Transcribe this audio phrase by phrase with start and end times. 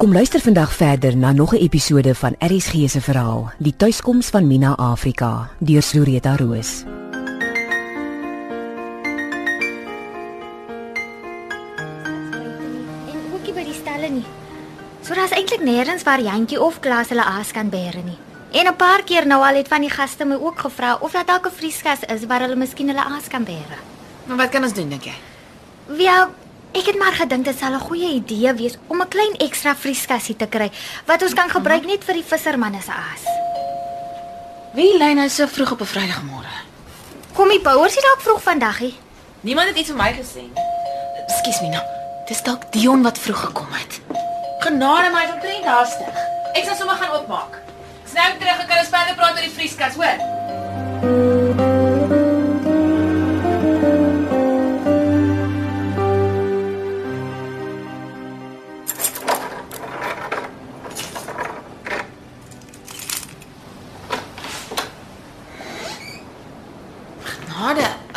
[0.00, 4.46] Kom luister vandag verder na nog 'n episode van RSG se verhaal, Die tuiskoms van
[4.46, 6.82] Mina Afrika, deur Floretta Roos.
[13.12, 14.24] En ookie by die stelle nie.
[15.02, 18.18] So daar's eintlik nêrens waar jantjie of klas hulle aas kan bære nie.
[18.50, 21.26] En 'n paar keer nou al het van die gaste my ook gevra of daar
[21.26, 23.76] dalk 'n vrieskas is waar hulle miskien hulle aas kan bære.
[24.24, 25.14] Maar wat kan ons doen dink jy?
[25.98, 26.30] Ja,
[26.72, 30.36] ek het maar gedink dit sal 'n goeie idee wees om 'n klein ekstra vrieskasie
[30.36, 30.70] te kry
[31.06, 33.24] wat ons kan gebruik net vir die vissermanne se aas.
[34.72, 36.54] Wie lê nou so vroeg op 'n Vrydagmôre?
[37.32, 38.94] Kom die bouers hier dalk vroeg vandag hè?
[39.40, 40.44] Niemand het iets vir my gesê.
[41.26, 41.82] Ekskuus Mina.
[42.26, 44.00] Dis dalk Dion wat vroeg gekom het.
[44.60, 46.16] Genade my omtrent haastig.
[46.52, 47.58] Ek sal sommer gaan oopmaak.
[48.04, 50.39] Ek's nou terug, ek kan ons verder praat oor die vrieskas, hoor?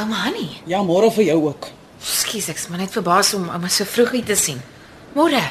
[0.03, 0.49] Ouma Hanni.
[0.67, 1.69] Ja, môre vir jou ook.
[2.03, 4.59] Ekskuus, ek's maar net verbaas om ouma so vroeg hier te sien.
[5.15, 5.41] Môre.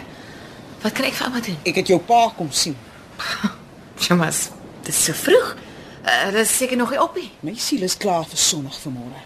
[0.83, 1.59] Wat kan ek vir ouma doen?
[1.69, 2.77] Ek het jou pa kom sien.
[4.05, 4.51] Jomas,
[4.87, 5.55] dis so vroeg.
[6.03, 7.29] Uh, dis seker nog nie op nie.
[7.47, 9.23] My siel is klaar vir sonnig vanmôre.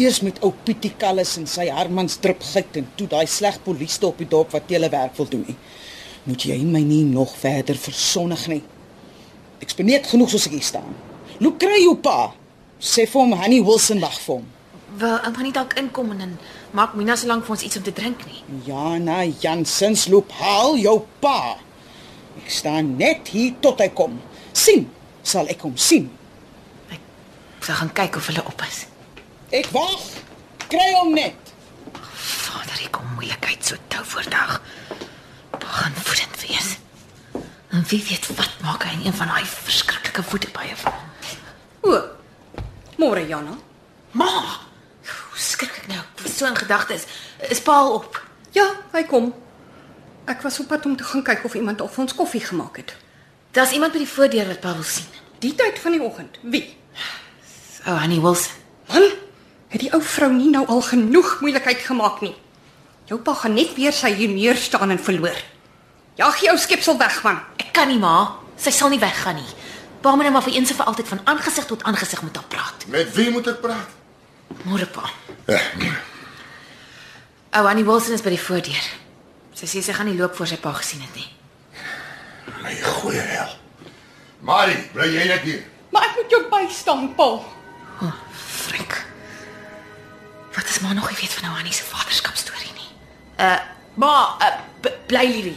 [0.00, 4.20] Eers met ou Pietie Kallis en sy Hermans drupgeit en toe daai sleg polisie op
[4.20, 5.56] die dorp wat telewerk wil doen nie.
[6.28, 8.62] Moet jy my nie nog verder versonnig nie.
[9.64, 10.94] Ek spreek genoeg soos ek hier staan.
[11.42, 12.30] Loop kry jou pa.
[12.82, 14.46] Sê vir hom Honey Wilson wag vir hom.
[14.98, 16.32] Wil ouma nie dalk inkom en dan
[16.74, 18.40] maak Mina so lank vir ons iets om te drink nie.
[18.66, 21.60] Jana Jansens loop haal jou pa.
[22.42, 24.18] Ek staan net hier tot hy kom.
[24.52, 24.88] sien,
[25.22, 26.10] sal ek hom sien.
[26.92, 28.82] Ek sal gaan kyk of hulle op is.
[29.54, 30.02] Ek wag.
[30.72, 31.52] Kry hom net.
[32.12, 34.58] Vader, ek kom moeilikheid so tou voor dag.
[35.54, 36.74] Begin voedend wees.
[37.72, 40.98] En wie weet wat maak hy in een van daai verskriklike voetepaaie van.
[41.86, 42.02] O.
[43.02, 43.56] Môre Jana.
[44.14, 44.28] Ma,
[45.02, 45.98] hoe skrik ek nou?
[45.98, 47.08] Ek was so in gedagtes.
[47.50, 48.18] Is Paul op?
[48.54, 49.32] Ja, hy kom.
[50.30, 52.78] Ek was op pad om te gaan kyk of iemand al vir ons koffie gemaak
[52.78, 52.92] het.
[53.58, 55.08] Daar's iemand by die voordeur wat Paul wil sien.
[55.42, 56.38] Die tyd van die oggend.
[56.46, 56.62] Wie?
[57.88, 58.54] O, oh, Annie Wilson.
[58.92, 59.08] Man,
[59.74, 62.36] het die ou vrou nie nou al genoeg moeilikheid gemaak nie.
[63.10, 65.42] Jou pa gaan net weer sy hier neer staan en verloor.
[66.22, 67.42] Jag die ou skepsel weg man.
[67.58, 68.38] Ek kan nie, ma.
[68.62, 69.50] Sy sal nie weggaan nie.
[70.02, 72.48] Pa moet nou maar vir eens en vir altyd van aangesig tot aangesig met haar
[72.50, 72.86] praat.
[72.90, 73.88] Met wie moet ek praat?
[74.66, 75.06] Môre pa.
[75.46, 75.60] Ja,
[77.52, 78.84] O, oh, Annie Wilson is by die voordeur.
[79.52, 81.28] Sy sê sy gaan nie loop voor sy pa gesien het nie.
[82.62, 83.50] my goeie hel.
[84.40, 85.60] Marie, bly jy net hier?
[85.92, 87.42] Maar ek moet jou bystaan, Paul.
[88.00, 88.96] Oh, Frank.
[90.56, 92.88] Wat is maar nog nie weet van nou Annie se vaderskapstorie nie.
[93.36, 93.58] Uh,
[94.00, 95.52] ma, uh, b- bly hier.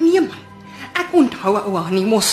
[0.00, 0.40] Nee man.
[0.96, 2.32] Ek onthou ou Annie mos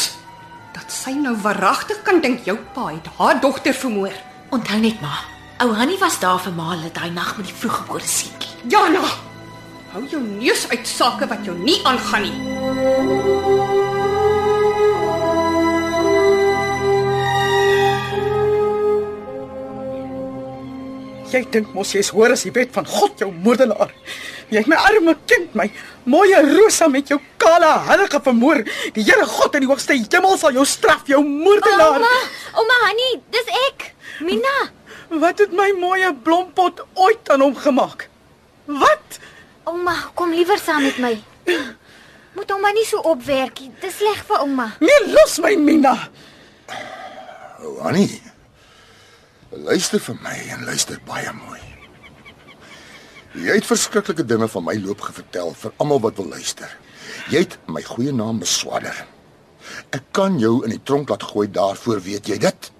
[0.92, 4.12] dat sy nou waaragtig kan dink jou pa het haar dogter vermoor.
[4.52, 5.24] Onthou net maar.
[5.64, 8.52] Ou Hannie was daar vir ma hulle daai nag met die vroeggebore seentjie.
[8.68, 9.00] Jana,
[9.94, 12.36] hou jou neus uit sake wat jou nie aangaan nie.
[21.32, 23.96] Jy dink mos jy's hoor as die wet van God jou moordenaar.
[24.52, 25.70] Jy het my arme kind, my
[26.12, 28.60] mooie Rosa met jou kale harige vermoor.
[28.98, 32.02] Die Here God in die hoogste hemel sal jou straf, jou moordenaar.
[32.02, 32.16] Ouma,
[32.60, 33.94] ouma Hanni, dis ek.
[34.28, 34.56] Mina.
[35.22, 38.10] Wat het my mooie blompot ooit aan hom gemaak?
[38.68, 39.20] Wat?
[39.72, 41.14] Ouma, kom liewer saam met my.
[42.36, 43.72] Moet ouma nie so opwerk nie.
[43.80, 44.74] Dis sleg vir ouma.
[44.84, 45.96] Nee, los my Mina.
[47.64, 48.20] O, Annie.
[49.52, 51.60] Luister vir my en luister baie mooi.
[53.32, 56.72] Jy het verskriklike dinge van my loop gevertel vir almal wat wil luister.
[57.32, 58.98] Jy het my goeie naam beswadder.
[59.96, 62.72] Ek kan jou in die tronk laat gooi daarvoor, weet jy dit?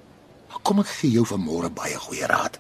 [0.52, 2.60] Maar kom ek gee jou vanmôre baie goeie raad.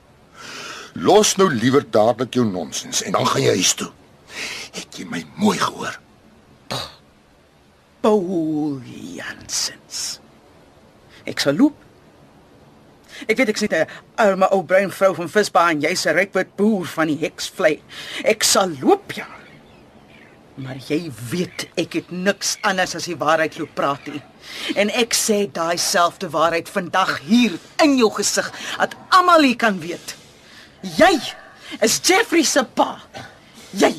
[0.95, 3.91] Los nou liewer dadelik jou nonsens en dan gaan jy huis toe.
[4.71, 5.99] Het jy my mooi gehoor?
[8.01, 10.21] Paul Jansens.
[11.27, 11.75] Ek sal loop.
[13.27, 16.55] Ek weet ek's net 'n arme ou bruin vrou van visbaan en jy's 'n rykwit
[16.55, 17.81] boer van die heksvlei.
[18.23, 19.27] Ek sal loop ja.
[20.55, 24.21] Maar jy weet ek het niks anders as die waarheid loop praat nie.
[24.75, 29.79] En ek sê daai selfde waarheid vandag hier in jou gesig dat almal hier kan
[29.79, 30.15] weet.
[30.97, 31.13] Jy
[31.81, 32.99] is Jeffrey se pa.
[33.71, 33.93] Jy.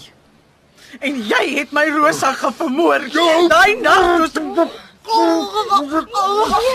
[1.00, 3.08] En jy het my Rosa gevermoor.
[3.48, 4.68] Daai nag toe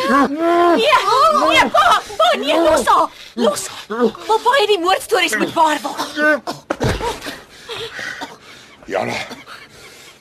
[0.08, 0.78] Nee,
[1.48, 3.10] nee, pa, pa, nee, los haar.
[3.34, 4.12] Los haar.
[4.28, 6.44] Pappa het die moordstories moet waar word.
[8.86, 9.14] Jana.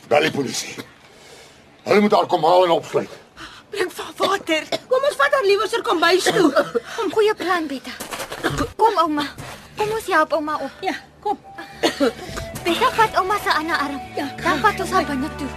[0.09, 0.75] Bel die polisie.
[1.87, 3.11] Hulle moet haar kom haal en opsluit.
[3.71, 4.63] Bring vir water.
[4.89, 6.49] Kom ons vat haar liewer sy kombuis toe.
[6.97, 7.95] Kom, goeie plan, Betta.
[8.79, 9.27] Kom ouma.
[9.77, 10.83] Kom ons help ouma op.
[10.87, 11.39] Ja, kom.
[12.65, 14.01] Betta vat ouma se ander arm.
[14.17, 15.51] Ja, Dan vat ons haar binne toe.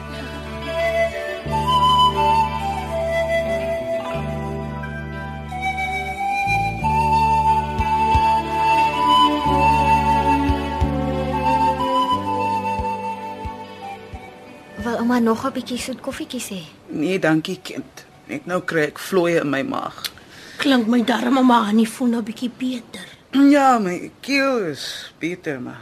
[14.80, 16.64] Wil ouma nog 'n bietjie soet koffietjie hê?
[16.88, 18.06] Nee, dankie kind.
[18.26, 20.12] Net nou kry ek vloeie in my maag.
[20.58, 23.06] Klink my darm maar Annie voel nou bietjie beter.
[23.32, 25.82] Ja, my keel is beter, maar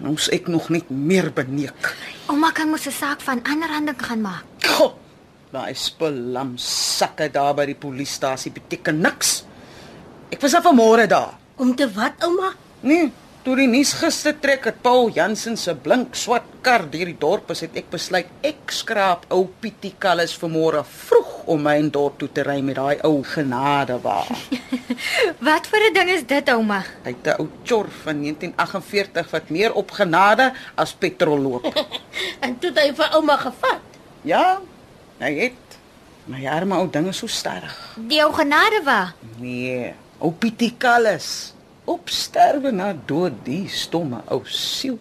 [0.00, 1.96] ons ek nog net meer beneek.
[2.26, 4.44] Ouma kan mos 'n saak van aanranding gaan maak.
[4.64, 4.94] God,
[5.50, 9.44] daai spullam sakke daar by die polisiestasie beteken niks.
[10.30, 11.34] Ek was af vanmôre daar.
[11.56, 12.52] Om te wat, ouma?
[12.80, 13.12] Nee,
[13.44, 17.52] toe die nuus gister trek het Paul Jansen se blink swart kar deur die dorp
[17.54, 22.18] is, het ek besluit ek skraap ou Pietie Kallis vanmôre vroeg om my in dorp
[22.20, 24.20] toe te ry met daai ou genade wa.
[25.48, 26.82] Wat vir 'n ding is dit, ouma?
[27.04, 31.66] Hy het 'n ou chor van 1948 wat meer op genade as petrol loop.
[32.44, 33.82] En toe het hy vir ouma gevat.
[34.22, 34.60] Ja,
[35.18, 35.78] hy het.
[36.26, 37.74] My arme ou ding is so stadig.
[37.96, 39.12] Die ou genade wa.
[39.38, 41.54] Nee, ou Pietie Kallis.
[41.88, 44.98] Op sterwe na dood die stomme ou siel.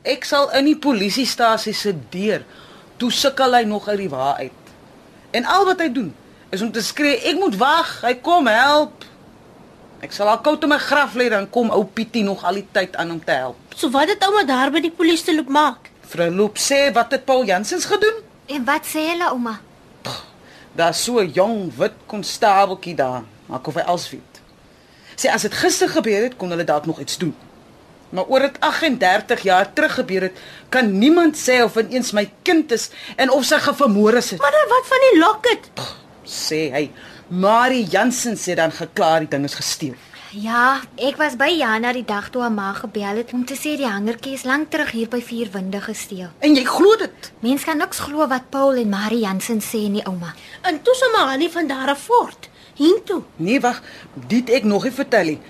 [0.00, 2.46] Ek sal in die polisiestasie se deur.
[2.96, 4.72] Toe sukkel hy nog uit die wa uit.
[5.36, 6.08] En al wat hy doen
[6.50, 9.04] is om te skree, ek moet wag, hy kom help.
[10.00, 12.66] Ek sal al koud in my graf lê dan kom ou Pietie nog al die
[12.72, 13.76] tyd aan om te help.
[13.76, 15.90] So wat het ouma daar by die polisie te loop maak?
[16.10, 18.24] Vrou Loop sê wat het Paul Jansens gedoen?
[18.50, 19.60] En wat sê hulle, ouma?
[20.74, 24.29] Daar's so 'n jong wit konstabeltjie daar, maak of hy als weet.
[25.20, 27.34] Sê as dit gister gebeur het, kon hulle dalk nog iets doen.
[28.10, 30.38] Maar oor dit 38 jaar terug gebeur het,
[30.72, 34.32] kan niemand sê of dit eens my kind is en of sy gevermoor is.
[34.40, 35.68] Maar dan wat van die locket?
[36.24, 36.84] Sê hy,
[37.28, 39.98] Marie Jansen sê dan geklaar die ding is gesteel.
[40.30, 43.74] Ja, ek was by Jana die dag toe haar ma gebel het om te sê
[43.78, 46.30] die hangertjie is lank terug hier by Vierwinde gesteel.
[46.38, 47.32] En jy glo dit?
[47.42, 50.30] Mens kan niks glo wat Paul en Marie Jansen sê nie, ouma.
[50.62, 52.48] En toe se maar Annie van daar af voort.
[52.80, 53.22] Hiertoe.
[53.36, 53.82] Nee, wag,
[54.30, 55.40] dit ek nog nie vertel nie.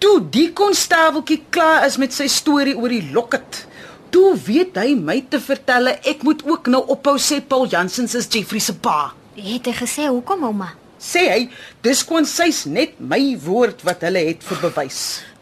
[0.00, 3.66] Toe die konstabeltjie klaar is met sy storie oor die lokket.
[4.12, 8.28] Toe weet hy my te vertel ek moet ook nou ophou sê Paul Jansen is
[8.32, 9.12] Jeffrey se pa.
[9.36, 10.72] Het hy gesê hoekom, ouma?
[10.96, 11.40] Sê hy,
[11.84, 15.00] dis konsis net my woord wat hulle het vir bewys.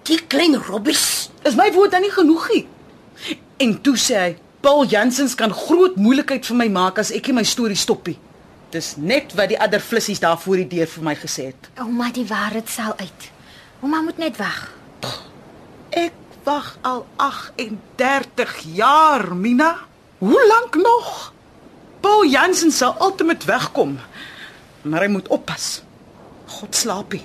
[0.08, 1.31] Die klein robbies.
[1.46, 2.64] Is my woord dan nie genoeg nie?
[3.62, 4.32] En toe sê hy,
[4.64, 8.19] Paul Jansens kan groot moeilikheid vir my maak as ek nie my storie stop nie.
[8.75, 11.69] Dis net wat die ander flissies daar voor die deur vir my gesê het.
[11.79, 13.29] Ouma, die waarheid sal uit.
[13.85, 14.65] Ouma moet net wag.
[15.94, 19.76] Ek wag al 38 jaar, Mina.
[20.19, 21.31] Hoe lank nog?
[22.03, 23.94] Paul Jansen sal altyd wegkom.
[24.82, 25.85] Maar hy moet oppas.
[26.59, 27.23] God slaapie.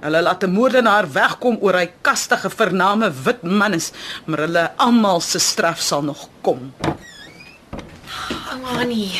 [0.00, 3.92] Hulle laat 'n moordenaar wegkom oor hy kastige vername wit man is,
[4.24, 6.72] maar hulle almal se straf sal nog kom.
[8.52, 9.12] Ouma Annie.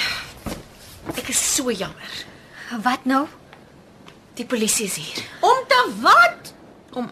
[1.14, 2.14] Ek is so jammer.
[2.82, 3.26] Wat nou?
[4.37, 5.23] Die polisie is hier.
[5.41, 6.53] Om te wat?
[6.93, 7.10] Om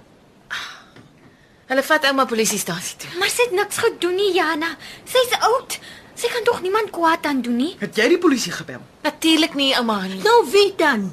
[1.64, 3.08] Hulle vat ouma polisiestasie toe.
[3.18, 4.74] Maar sy het niks gedoen nie, Jana.
[5.08, 5.78] Sy's oud.
[6.14, 7.70] Sy kan tog niemand kwaad aan doen nie.
[7.80, 8.82] Het jy die polisie gebel?
[9.02, 10.20] Natuurlik nie, ouma Annie.
[10.22, 11.08] Nou wie dan?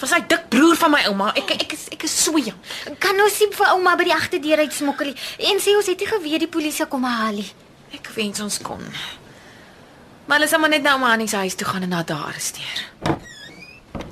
[0.00, 1.30] Was hy dik broer van my ouma?
[1.38, 2.98] Ek ek is ek is so jammer.
[3.00, 5.16] Kan ons nie vir ouma by die agterdeur uit smokkel nie.
[5.52, 7.48] En sê ons het nie geweet die polisie kom haal nie.
[7.94, 8.82] Ek wens ons kon.
[10.28, 12.26] Maar hulle sal maar net na ouma Annie se huis toe gaan en haar daar
[12.28, 12.80] arresteer.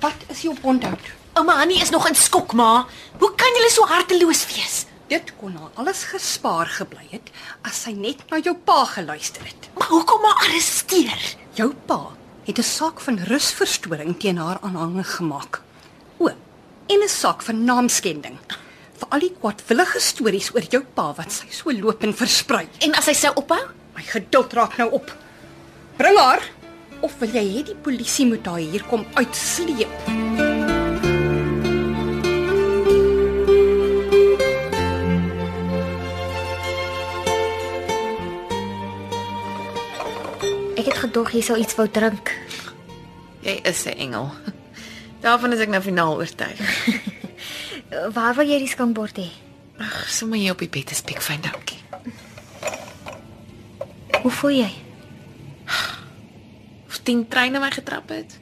[0.01, 0.95] Wat is jou onthou?
[1.37, 2.87] Ouma Annie is nog in skok, ma.
[3.21, 4.87] Hoe kan jy so harteloos wees?
[5.13, 7.29] Dit kon haar alles gespaar gebly het
[7.69, 9.69] as sy net na jou pa geluister het.
[9.77, 11.37] Maar hoekom maar arresteer?
[11.61, 12.01] Jou pa
[12.49, 15.61] het 'n saak van rusverstoring teen haar aanhangig gemaak.
[16.17, 16.29] O,
[16.87, 18.39] en 'n saak van naamskending.
[18.97, 22.69] Vir al die kwaadwillige stories oor jou pa wat sy so loop en versprei.
[22.79, 23.63] En as hy sou ophou?
[23.95, 25.26] My geduld raak nou op.
[25.97, 26.43] Bring haar
[27.01, 29.93] of wil jy hê die polisie moet haar hier kom uitsleep?
[40.77, 42.35] Ek het gedog jy sou iets wou drink.
[43.41, 44.31] Jy is 'n engel.
[45.25, 46.61] Daarvan is ek nou finaal oortuig.
[48.17, 49.31] Waar wil jy die skinkbord hê?
[49.81, 51.81] Ag, sommer hier op die bed is pik fyn dankie.
[54.23, 54.86] Hoe voel jy?
[57.07, 58.33] Of 10 treine my getrap het.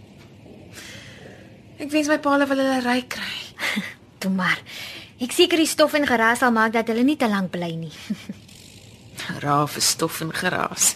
[1.76, 3.35] Ek wens my paal wil hulle ry kry.
[4.25, 4.56] Toe maar.
[5.21, 7.92] Ek seker die stof en geraas sal maak dat hulle nie te lank bly nie.
[9.44, 10.94] Raaf is stof en geraas.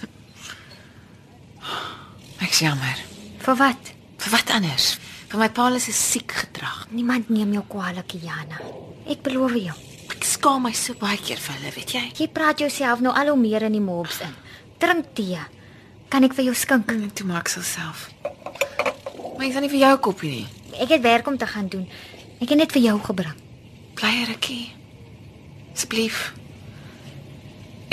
[2.46, 3.04] Ek's jammer.
[3.44, 3.92] Vir wat?
[4.16, 4.88] Vir wat anders?
[5.28, 6.88] Vir my pa is 'n siek gedrag.
[6.88, 8.64] Niemand neem jou kwaadlik, Jana.
[9.04, 9.76] Ek beloof jou.
[10.08, 12.04] Ek skaam my so baie keer vir hulle, weet jy?
[12.16, 14.32] Jy praat jouself nou al hoe meer in die mobs in.
[14.80, 15.57] Drink tee.
[16.08, 16.88] Kan ek vir jou skink?
[16.90, 18.08] Mm, Toe maak sal self.
[19.36, 20.46] Maar ek gaan nie vir jou koppie nie.
[20.82, 21.84] Ek het werk om te gaan doen.
[22.40, 23.36] Ek het net vir jou gebring.
[23.98, 24.70] Bly rukkie.
[25.74, 26.32] Asseblief.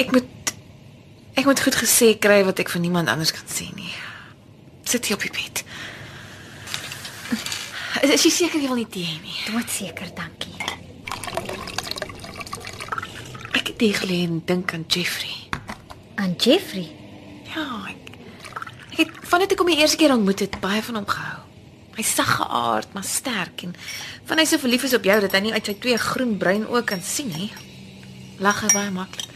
[0.01, 0.31] Ek moet
[1.35, 3.91] ek moet goed gesê kry wat ek van niemand anders kan sê nie.
[4.87, 5.63] Sit hier op die bed.
[8.05, 9.35] Is, is jy seker jy wil nie tee hê nie?
[9.49, 10.53] Doodseker, dankie.
[13.55, 15.35] Ek het hier gelê en dink aan Jeffrey.
[16.21, 16.87] Aan Jeffrey.
[17.55, 18.04] Ja, ek
[18.95, 21.41] ek het vandat ek hom die eerste keer ontmoet het, baie van hom gehou.
[21.95, 23.75] Hy's sagge aard, maar sterk en
[24.27, 26.83] van hy so verlief is op jou dat hy nie uit sy twee groen-bruin oë
[26.87, 27.51] kan sien nie.
[28.39, 29.35] Lag hy baie makliker.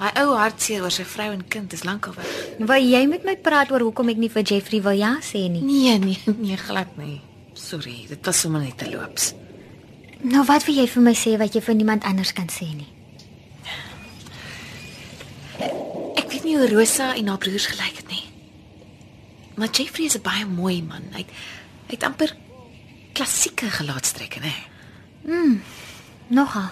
[0.00, 2.32] Hy ou hartseer oor sy vrou en kind is lankal weg.
[2.58, 5.62] Wil jy met my praat oor hoekom ek nie vir Jeffrey wil ja sê nie?
[5.64, 7.20] Nee, nee, nee, glad nie.
[7.54, 9.32] Sorry, dit was sommer net te loops.
[10.24, 12.90] Nou wat wil jy vir my sê wat jy vir niemand anders kan sê nie?
[16.18, 18.03] Ek weet nie hoe Rosa en haar broers gelyk het.
[19.54, 21.02] Maar Jeffrey is 'n baie mooi man.
[21.12, 21.26] Hy
[21.86, 22.36] hy het amper
[23.12, 24.54] klassieke gelaatstrekke, né?
[26.26, 26.70] Nogal.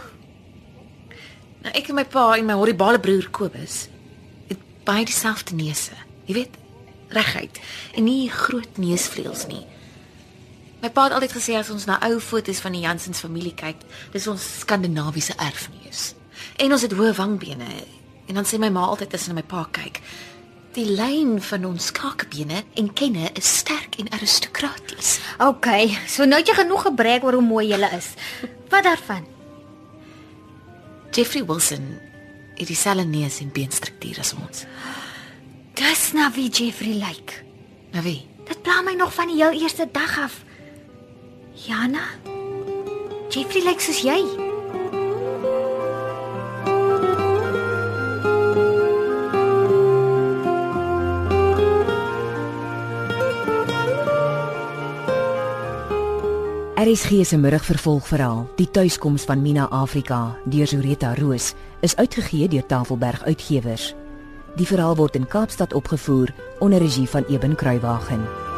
[1.62, 3.88] Nou ek en my pa en my horribale broer Kobus
[4.48, 5.94] het baie dieselfde neuse.
[6.24, 6.56] Jy weet,
[7.08, 7.60] reguit
[7.94, 9.66] en nie groot neusvleuels nie.
[10.82, 13.84] My pa het altyd gesê as ons na ou foto's van die Jansens familie kyk,
[14.10, 16.14] dis ons skandinawiese erfenis.
[16.58, 17.68] En ons het hoë wangbene.
[18.26, 20.00] En dan sê my ma altyd as sy na my pa kyk,
[20.76, 25.18] die lyn van ons kakebene en kenne is sterk en aristokraties.
[25.42, 25.68] OK,
[26.08, 28.12] so nou het jy genoeg gebrek oor hoe mooi jy is.
[28.72, 29.26] Wat daarvan?
[31.12, 31.84] Jeffrey Wilson
[32.56, 34.64] het dieselfde neus en beenstruktuur as ons.
[35.76, 37.42] Dis na wie Jeffrey lyk.
[37.92, 38.22] Nou wie?
[38.48, 40.40] Dit pla my nog van die heel eerste dag af.
[41.66, 42.08] Jana?
[43.28, 44.51] Jeffrey lyk soos jy.
[56.82, 63.22] RSG se middagvervolgverhaal, Die tuiskoms van Mina Afrika deur Zureta Roos, is uitgegee deur Tafelberg
[63.22, 63.94] Uitgewers.
[64.56, 68.51] Die verhaal word in Kaapstad opgevoer onder regie van Eben Kruiwagen.